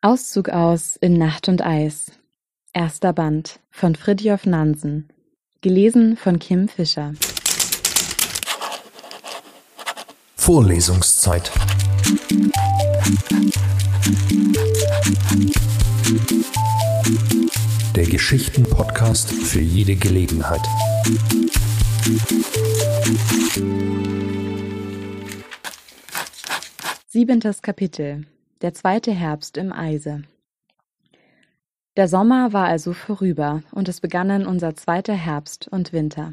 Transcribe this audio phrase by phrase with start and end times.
[0.00, 2.12] Auszug aus In Nacht und Eis.
[2.72, 5.08] Erster Band von Fridtjof Nansen.
[5.60, 7.14] Gelesen von Kim Fischer.
[10.36, 11.50] Vorlesungszeit.
[17.96, 20.62] Der Geschichten-Podcast für jede Gelegenheit.
[27.08, 28.26] Siebentes Kapitel
[28.60, 30.22] der zweite Herbst im Eise.
[31.96, 36.32] Der Sommer war also vorüber und es begannen unser zweiter Herbst und Winter.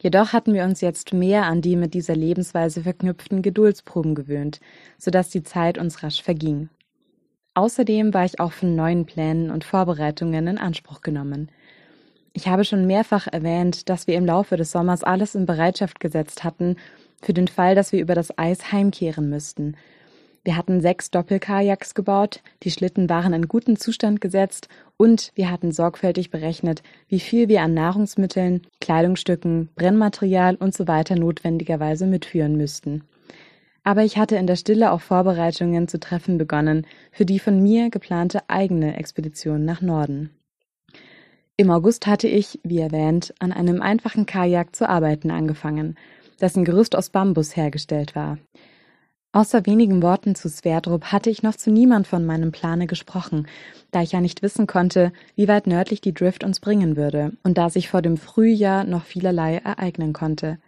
[0.00, 4.60] Jedoch hatten wir uns jetzt mehr an die mit dieser Lebensweise verknüpften Geduldsproben gewöhnt,
[4.98, 6.68] so dass die Zeit uns rasch verging.
[7.54, 11.50] Außerdem war ich auch von neuen Plänen und Vorbereitungen in Anspruch genommen.
[12.34, 16.44] Ich habe schon mehrfach erwähnt, dass wir im Laufe des Sommers alles in Bereitschaft gesetzt
[16.44, 16.76] hatten,
[17.22, 19.74] für den Fall, dass wir über das Eis heimkehren müssten
[20.46, 25.72] wir hatten sechs Doppelkajaks gebaut, die Schlitten waren in guten Zustand gesetzt und wir hatten
[25.72, 33.02] sorgfältig berechnet, wie viel wir an Nahrungsmitteln, Kleidungsstücken, Brennmaterial und so weiter notwendigerweise mitführen müssten.
[33.82, 37.90] Aber ich hatte in der Stille auch Vorbereitungen zu treffen begonnen für die von mir
[37.90, 40.30] geplante eigene Expedition nach Norden.
[41.56, 45.96] Im August hatte ich, wie erwähnt, an einem einfachen Kajak zu arbeiten angefangen,
[46.40, 48.38] dessen Gerüst aus Bambus hergestellt war.
[49.32, 53.46] Außer wenigen Worten zu Sverdrup hatte ich noch zu niemand von meinem Plane gesprochen,
[53.90, 57.58] da ich ja nicht wissen konnte, wie weit nördlich die Drift uns bringen würde und
[57.58, 60.58] da sich vor dem Frühjahr noch vielerlei ereignen konnte.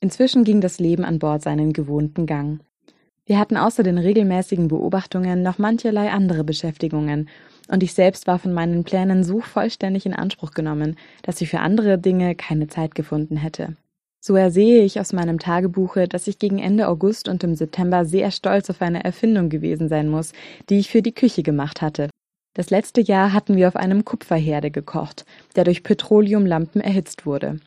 [0.00, 2.60] Inzwischen ging das Leben an Bord seinen gewohnten Gang.
[3.24, 7.28] Wir hatten außer den regelmäßigen Beobachtungen noch mancherlei andere Beschäftigungen,
[7.68, 11.58] und ich selbst war von meinen Plänen so vollständig in Anspruch genommen, dass ich für
[11.58, 13.76] andere Dinge keine Zeit gefunden hätte.
[14.26, 18.32] So ersehe ich aus meinem Tagebuche, dass ich gegen Ende August und im September sehr
[18.32, 20.32] stolz auf eine Erfindung gewesen sein muss,
[20.68, 22.10] die ich für die Küche gemacht hatte.
[22.52, 27.60] Das letzte Jahr hatten wir auf einem Kupferherde gekocht, der durch Petroleumlampen erhitzt wurde.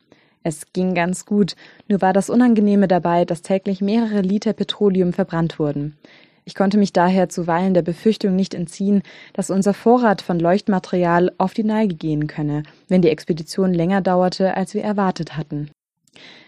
[0.44, 1.56] Es ging ganz gut,
[1.88, 5.96] nur war das Unangenehme dabei, dass täglich mehrere Liter Petroleum verbrannt wurden.
[6.44, 11.54] Ich konnte mich daher zuweilen der Befürchtung nicht entziehen, dass unser Vorrat von Leuchtmaterial auf
[11.54, 15.72] die Neige gehen könne, wenn die Expedition länger dauerte, als wir erwartet hatten.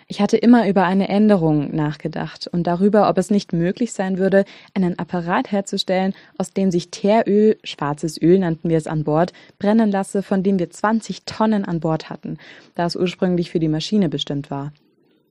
[0.08, 4.44] Ich hatte immer über eine Änderung nachgedacht und darüber, ob es nicht möglich sein würde,
[4.74, 9.90] einen Apparat herzustellen, aus dem sich Teeröl, schwarzes Öl nannten wir es an Bord, brennen
[9.90, 12.40] lasse, von dem wir 20 Tonnen an Bord hatten,
[12.76, 14.74] da es ursprünglich für die Maschine bestimmt war.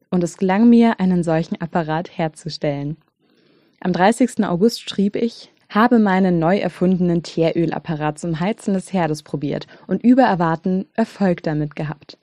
[0.09, 2.97] Und es gelang mir, einen solchen Apparat herzustellen.
[3.81, 4.45] Am 30.
[4.45, 10.23] August schrieb ich, habe meinen neu erfundenen Teerölapparat zum Heizen des Herdes probiert und über
[10.23, 12.19] Erwarten Erfolg damit gehabt.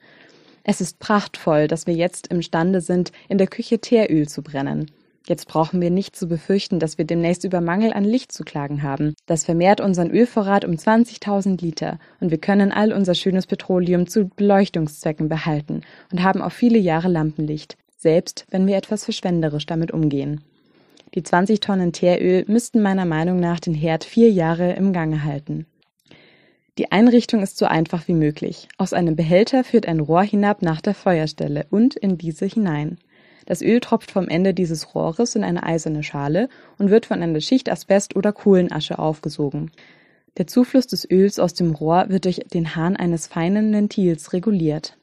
[0.69, 4.91] Es ist prachtvoll, dass wir jetzt imstande sind, in der Küche Teeröl zu brennen.
[5.25, 8.83] Jetzt brauchen wir nicht zu befürchten, dass wir demnächst über Mangel an Licht zu klagen
[8.83, 9.15] haben.
[9.27, 14.25] Das vermehrt unseren Ölvorrat um 20.000 Liter und wir können all unser schönes Petroleum zu
[14.27, 20.41] Beleuchtungszwecken behalten und haben auf viele Jahre Lampenlicht, selbst wenn wir etwas verschwenderisch damit umgehen.
[21.15, 25.65] Die 20 Tonnen Teeröl müssten meiner Meinung nach den Herd vier Jahre im Gange halten.
[26.77, 28.67] Die Einrichtung ist so einfach wie möglich.
[28.77, 32.99] Aus einem Behälter führt ein Rohr hinab nach der Feuerstelle und in diese hinein.
[33.47, 37.41] Das Öl tropft vom Ende dieses Rohres in eine eiserne Schale und wird von einer
[37.41, 39.71] Schicht Asbest oder Kohlenasche aufgesogen.
[40.37, 44.97] Der Zufluss des Öls aus dem Rohr wird durch den Hahn eines feinen Ventils reguliert.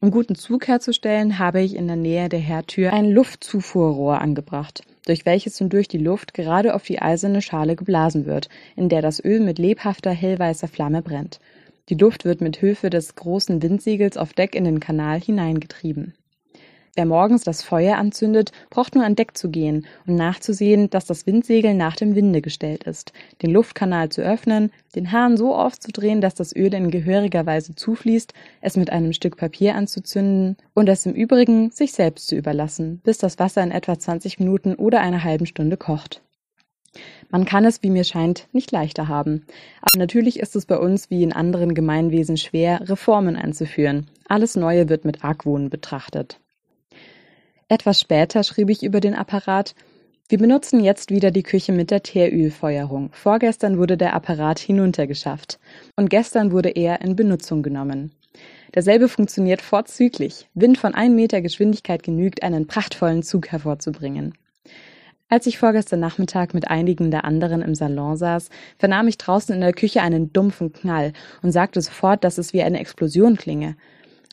[0.00, 5.24] Um guten Zug herzustellen, habe ich in der Nähe der Herdtür ein Luftzufuhrrohr angebracht durch
[5.24, 9.24] welches nun durch die Luft gerade auf die eiserne Schale geblasen wird, in der das
[9.24, 11.40] Öl mit lebhafter, hellweißer Flamme brennt.
[11.88, 16.14] Die Luft wird mit Hilfe des großen Windsegels auf Deck in den Kanal hineingetrieben.
[16.98, 21.28] Wer morgens das Feuer anzündet, braucht nur an Deck zu gehen und nachzusehen, dass das
[21.28, 26.34] Windsegel nach dem Winde gestellt ist, den Luftkanal zu öffnen, den Hahn so aufzudrehen, dass
[26.34, 28.32] das Öl in gehöriger Weise zufließt,
[28.62, 33.18] es mit einem Stück Papier anzuzünden und es im Übrigen sich selbst zu überlassen, bis
[33.18, 36.20] das Wasser in etwa 20 Minuten oder einer halben Stunde kocht.
[37.30, 39.46] Man kann es, wie mir scheint, nicht leichter haben.
[39.82, 44.08] Aber natürlich ist es bei uns wie in anderen Gemeinwesen schwer, Reformen einzuführen.
[44.26, 46.40] Alles Neue wird mit Argwohn betrachtet.
[47.70, 49.74] Etwas später schrieb ich über den Apparat,
[50.30, 53.10] wir benutzen jetzt wieder die Küche mit der Teerölfeuerung.
[53.12, 55.58] Vorgestern wurde der Apparat hinuntergeschafft
[55.94, 58.12] und gestern wurde er in Benutzung genommen.
[58.74, 60.48] Derselbe funktioniert vorzüglich.
[60.54, 64.32] Wind von 1 Meter Geschwindigkeit genügt, einen prachtvollen Zug hervorzubringen.
[65.30, 68.48] Als ich vorgestern Nachmittag mit einigen der anderen im Salon saß,
[68.78, 71.12] vernahm ich draußen in der Küche einen dumpfen Knall
[71.42, 73.76] und sagte sofort, dass es wie eine Explosion klinge.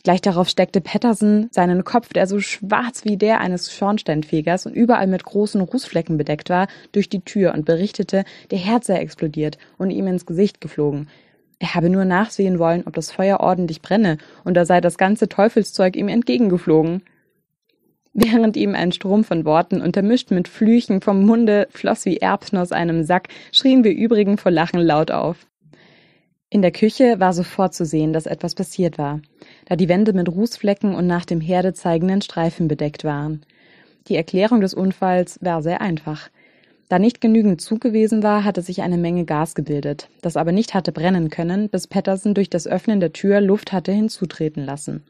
[0.06, 5.07] Gleich darauf steckte Patterson seinen Kopf, der so schwarz wie der eines Schornsteinfegers und überall
[5.07, 9.90] mit großen Rußflecken bedeckt war, durch die Tür und berichtete, der Herd sei explodiert und
[9.90, 11.10] ihm ins Gesicht geflogen.
[11.57, 15.28] Er habe nur nachsehen wollen, ob das Feuer ordentlich brenne, und da sei das ganze
[15.28, 17.02] Teufelszeug ihm entgegengeflogen.
[18.13, 22.72] Während ihm ein Strom von Worten, untermischt mit Flüchen vom Munde, floss wie Erbsen aus
[22.72, 25.48] einem Sack, schrien wir übrigen vor Lachen laut auf.
[26.56, 29.19] In der Küche war sofort zu sehen, dass etwas passiert war,
[29.66, 33.42] da die Wände mit Rußflecken und nach dem Herde zeigenden Streifen bedeckt waren.
[34.07, 36.30] Die Erklärung des Unfalls war sehr einfach.
[36.88, 40.74] Da nicht genügend Zug gewesen war, hatte sich eine Menge Gas gebildet, das aber nicht
[40.74, 45.04] hatte brennen können, bis Patterson durch das Öffnen der Tür Luft hatte hinzutreten lassen.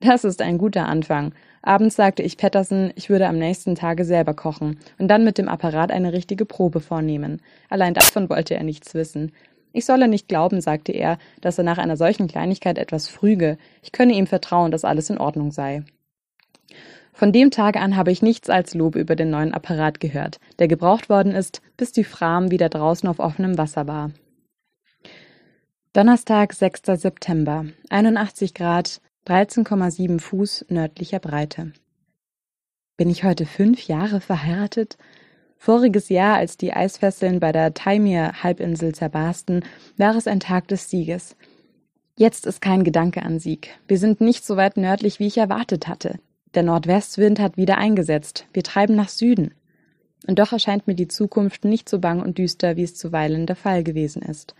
[0.00, 1.34] Das ist ein guter Anfang.
[1.60, 5.50] Abends sagte ich Patterson, ich würde am nächsten Tage selber kochen und dann mit dem
[5.50, 7.42] Apparat eine richtige Probe vornehmen.
[7.68, 9.32] Allein davon wollte er nichts wissen.
[9.78, 13.58] Ich solle nicht glauben, sagte er, dass er nach einer solchen Kleinigkeit etwas früge.
[13.80, 15.84] Ich könne ihm vertrauen, dass alles in Ordnung sei.
[17.12, 20.66] Von dem Tage an habe ich nichts als Lob über den neuen Apparat gehört, der
[20.66, 24.10] gebraucht worden ist, bis die Fram wieder draußen auf offenem Wasser war.
[25.92, 27.00] Donnerstag, 6.
[27.00, 31.72] September, 81 Grad, 13,7 Fuß nördlicher Breite.
[32.96, 34.98] Bin ich heute fünf Jahre verheiratet?
[35.58, 39.64] Voriges Jahr, als die Eisfesseln bei der Taimyr-Halbinsel zerbarsten,
[39.96, 41.36] war es ein Tag des Sieges.
[42.16, 43.78] Jetzt ist kein Gedanke an Sieg.
[43.86, 46.18] Wir sind nicht so weit nördlich, wie ich erwartet hatte.
[46.54, 48.46] Der Nordwestwind hat wieder eingesetzt.
[48.52, 49.52] Wir treiben nach Süden.
[50.26, 53.56] Und doch erscheint mir die Zukunft nicht so bang und düster, wie es zuweilen der
[53.56, 54.54] Fall gewesen ist.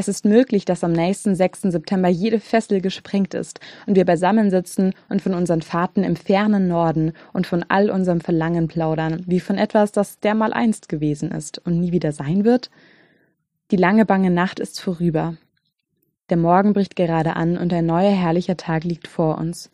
[0.00, 1.60] Es ist möglich, dass am nächsten 6.
[1.64, 7.12] September jede Fessel gesprengt ist und wir beisammensitzen und von unseren Fahrten im fernen Norden
[7.34, 11.92] und von all unserem Verlangen plaudern, wie von etwas, das dermaleinst gewesen ist und nie
[11.92, 12.70] wieder sein wird?
[13.72, 15.36] Die lange bange Nacht ist vorüber.
[16.30, 19.70] Der Morgen bricht gerade an und ein neuer herrlicher Tag liegt vor uns.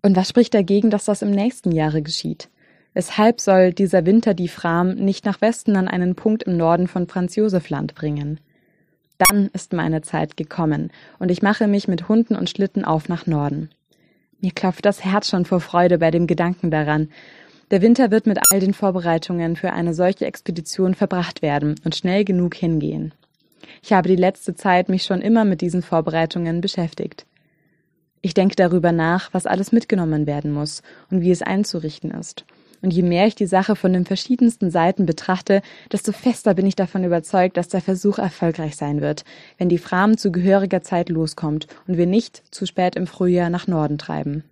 [0.00, 2.48] Und was spricht dagegen, dass das im nächsten Jahre geschieht?
[2.94, 7.06] Weshalb soll dieser Winter die Fram nicht nach Westen an einen Punkt im Norden von
[7.08, 8.40] Franz Josef Land bringen?
[9.28, 13.26] Dann ist meine Zeit gekommen, und ich mache mich mit Hunden und Schlitten auf nach
[13.26, 13.68] Norden.
[14.40, 17.10] Mir klopft das Herz schon vor Freude bei dem Gedanken daran.
[17.70, 22.24] Der Winter wird mit all den Vorbereitungen für eine solche Expedition verbracht werden und schnell
[22.24, 23.12] genug hingehen.
[23.82, 27.26] Ich habe die letzte Zeit mich schon immer mit diesen Vorbereitungen beschäftigt.
[28.22, 32.46] Ich denke darüber nach, was alles mitgenommen werden muss und wie es einzurichten ist.
[32.82, 35.62] Und je mehr ich die Sache von den verschiedensten Seiten betrachte,
[35.92, 39.24] desto fester bin ich davon überzeugt, dass der Versuch erfolgreich sein wird,
[39.58, 43.66] wenn die Fram zu gehöriger Zeit loskommt und wir nicht zu spät im Frühjahr nach
[43.66, 44.44] Norden treiben.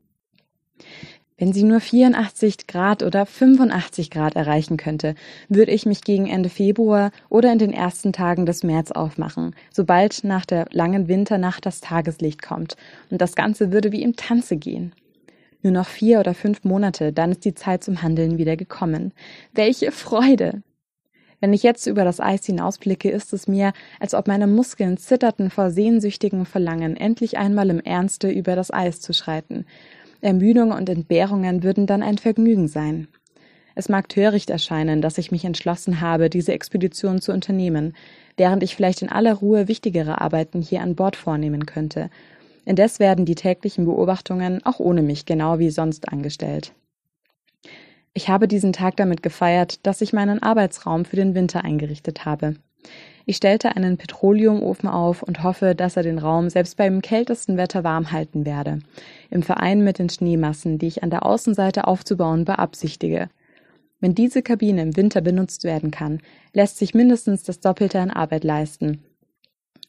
[1.40, 5.14] Wenn sie nur 84 Grad oder 85 Grad erreichen könnte,
[5.48, 10.24] würde ich mich gegen Ende Februar oder in den ersten Tagen des März aufmachen, sobald
[10.24, 12.76] nach der langen Winternacht das Tageslicht kommt,
[13.08, 14.92] und das Ganze würde wie im Tanze gehen.
[15.62, 19.12] Nur noch vier oder fünf Monate, dann ist die Zeit zum Handeln wieder gekommen.
[19.52, 20.62] Welche Freude!
[21.40, 25.50] Wenn ich jetzt über das Eis hinausblicke, ist es mir, als ob meine Muskeln zitterten
[25.50, 29.64] vor sehnsüchtigem Verlangen, endlich einmal im Ernste über das Eis zu schreiten.
[30.20, 33.06] Ermüdung und Entbehrungen würden dann ein Vergnügen sein.
[33.76, 37.94] Es mag töricht erscheinen, dass ich mich entschlossen habe, diese Expedition zu unternehmen,
[38.36, 42.10] während ich vielleicht in aller Ruhe wichtigere Arbeiten hier an Bord vornehmen könnte
[42.68, 46.74] Indes werden die täglichen Beobachtungen auch ohne mich genau wie sonst angestellt.
[48.12, 52.56] Ich habe diesen Tag damit gefeiert, dass ich meinen Arbeitsraum für den Winter eingerichtet habe.
[53.24, 57.84] Ich stellte einen Petroleumofen auf und hoffe, dass er den Raum selbst beim kältesten Wetter
[57.84, 58.80] warm halten werde,
[59.30, 63.30] im Verein mit den Schneemassen, die ich an der Außenseite aufzubauen beabsichtige.
[63.98, 66.20] Wenn diese Kabine im Winter benutzt werden kann,
[66.52, 69.02] lässt sich mindestens das Doppelte an Arbeit leisten,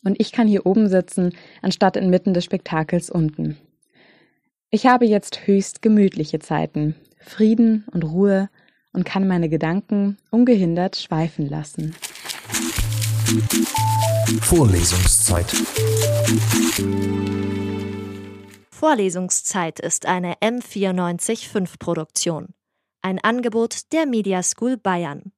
[0.04, 3.58] und ich kann hier oben sitzen, anstatt inmitten des Spektakels unten.
[4.70, 8.50] Ich habe jetzt höchst gemütliche Zeiten, Frieden und Ruhe
[8.94, 11.96] und kann meine Gedanken ungehindert schweifen lassen.
[14.42, 15.46] Vorlesungszeit.
[18.72, 22.54] Vorlesungszeit ist eine M945 Produktion.
[23.02, 25.32] Ein Angebot der Media School Bayern.